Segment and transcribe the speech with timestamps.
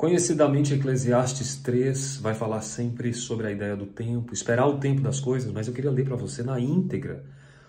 [0.00, 5.20] Conhecidamente, Eclesiastes 3 vai falar sempre sobre a ideia do tempo, esperar o tempo das
[5.20, 7.22] coisas, mas eu queria ler para você na íntegra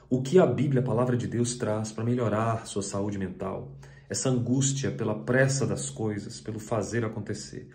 [0.09, 3.73] o que a Bíblia, a palavra de Deus, traz para melhorar sua saúde mental,
[4.09, 7.67] essa angústia pela pressa das coisas, pelo fazer acontecer.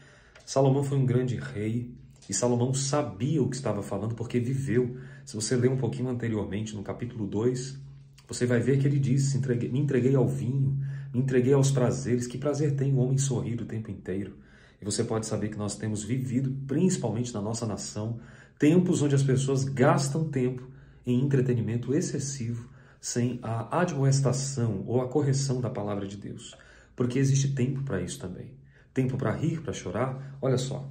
[0.46, 1.94] Salomão foi um grande rei
[2.26, 4.96] e Salomão sabia o que estava falando porque viveu.
[5.26, 7.78] Se você ler um pouquinho anteriormente, no capítulo 2,
[8.26, 9.38] você vai ver que ele disse:
[9.70, 10.78] Me entreguei ao vinho,
[11.16, 12.26] me entreguei aos prazeres.
[12.26, 14.36] Que prazer tem o homem sorrir o tempo inteiro?
[14.80, 18.20] E você pode saber que nós temos vivido, principalmente na nossa nação,
[18.58, 20.68] tempos onde as pessoas gastam tempo
[21.06, 22.68] em entretenimento excessivo,
[23.00, 26.54] sem a admoestação ou a correção da palavra de Deus.
[26.94, 28.52] Porque existe tempo para isso também.
[28.92, 30.36] Tempo para rir, para chorar.
[30.42, 30.86] Olha só.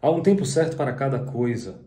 [0.00, 1.80] Há um tempo certo para cada coisa.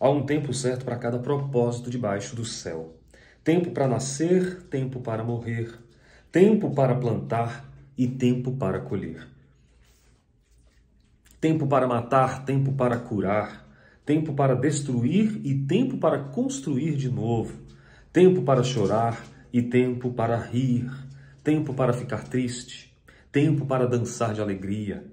[0.00, 2.96] Há um tempo certo para cada propósito debaixo do céu.
[3.44, 5.89] Tempo para nascer, tempo para morrer.
[6.32, 9.26] Tempo para plantar e tempo para colher.
[11.40, 13.66] Tempo para matar, tempo para curar,
[14.06, 17.58] tempo para destruir e tempo para construir de novo,
[18.12, 20.90] tempo para chorar e tempo para rir,
[21.42, 22.96] tempo para ficar triste,
[23.32, 25.04] tempo para dançar de alegria,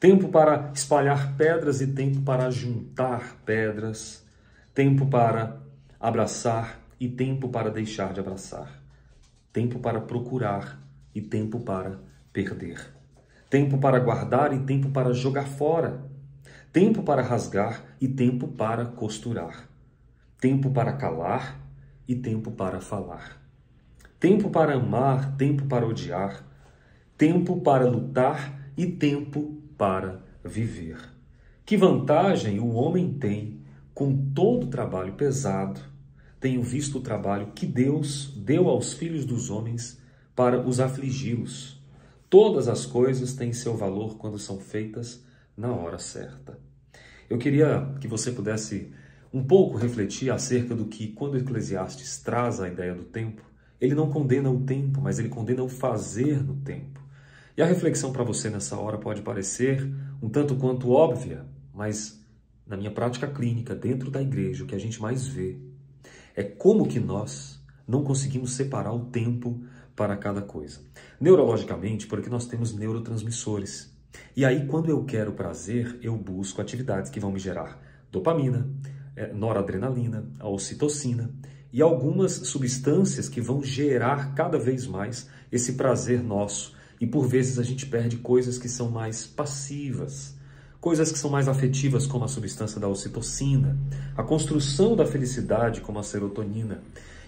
[0.00, 4.26] tempo para espalhar pedras e tempo para juntar pedras,
[4.74, 5.60] tempo para
[6.00, 8.81] abraçar e tempo para deixar de abraçar,
[9.52, 10.80] tempo para procurar
[11.14, 11.98] e tempo para
[12.32, 13.02] perder
[13.52, 16.02] tempo para guardar e tempo para jogar fora,
[16.72, 19.68] tempo para rasgar e tempo para costurar,
[20.40, 21.60] tempo para calar
[22.08, 23.46] e tempo para falar,
[24.18, 26.42] tempo para amar, tempo para odiar,
[27.18, 30.96] tempo para lutar e tempo para viver.
[31.66, 33.60] Que vantagem o homem tem
[33.92, 35.78] com todo o trabalho pesado?
[36.42, 39.98] Tenho visto o trabalho que Deus deu aos filhos dos homens
[40.36, 41.82] para os afligi-los
[42.32, 45.22] Todas as coisas têm seu valor quando são feitas
[45.54, 46.58] na hora certa.
[47.28, 48.90] Eu queria que você pudesse
[49.30, 53.42] um pouco refletir acerca do que, quando Eclesiastes traz a ideia do tempo,
[53.78, 57.04] ele não condena o tempo, mas ele condena o fazer no tempo.
[57.54, 59.86] E a reflexão para você nessa hora pode parecer
[60.22, 62.18] um tanto quanto óbvia, mas
[62.66, 65.58] na minha prática clínica, dentro da igreja, o que a gente mais vê
[66.34, 69.62] é como que nós não conseguimos separar o tempo
[69.94, 70.80] para cada coisa.
[71.20, 73.92] Neurologicamente, porque nós temos neurotransmissores.
[74.36, 78.68] E aí, quando eu quero prazer, eu busco atividades que vão me gerar dopamina,
[79.16, 81.30] eh, noradrenalina, a ocitocina
[81.72, 86.74] e algumas substâncias que vão gerar cada vez mais esse prazer nosso.
[87.00, 90.36] E por vezes a gente perde coisas que são mais passivas,
[90.82, 93.78] coisas que são mais afetivas, como a substância da ocitocina,
[94.16, 96.82] a construção da felicidade, como a serotonina.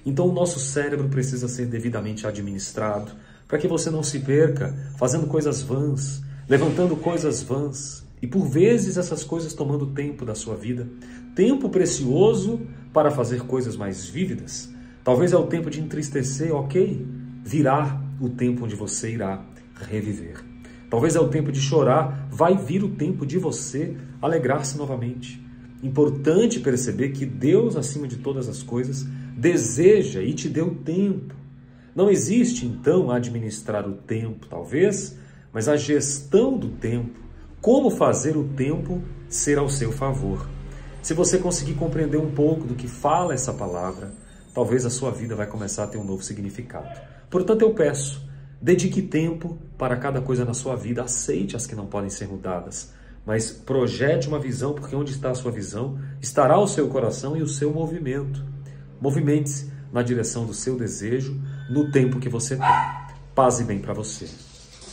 [0.05, 3.13] Então, o nosso cérebro precisa ser devidamente administrado
[3.47, 8.97] para que você não se perca fazendo coisas vãs, levantando coisas vãs e por vezes
[8.97, 10.89] essas coisas tomando tempo da sua vida,
[11.37, 12.61] tempo precioso
[12.93, 14.69] para fazer coisas mais vívidas.
[15.05, 17.07] Talvez é o tempo de entristecer, ok?
[17.45, 19.45] Virá o tempo onde você irá
[19.89, 20.54] reviver.
[20.91, 25.43] Talvez é o tempo de chorar, vai vir o tempo de você alegrar-se novamente.
[25.83, 29.07] Importante perceber que Deus, acima de todas as coisas,
[29.37, 31.35] deseja e te deu tempo.
[31.95, 35.17] Não existe, então, administrar o tempo, talvez,
[35.53, 37.21] mas a gestão do tempo,
[37.61, 40.49] como fazer o tempo ser ao seu favor.
[41.03, 44.13] Se você conseguir compreender um pouco do que fala essa palavra,
[44.55, 46.89] talvez a sua vida vai começar a ter um novo significado.
[47.29, 48.27] Portanto, eu peço,
[48.65, 52.91] dedique tempo para cada coisa na sua vida, aceite as que não podem ser mudadas,
[53.27, 57.43] mas projete uma visão, porque onde está a sua visão, estará o seu coração e
[57.43, 58.43] o seu movimento.
[58.99, 61.39] Movimente-se na direção do seu desejo
[61.69, 62.67] no tempo que você tem.
[63.35, 64.54] Paz e bem para você.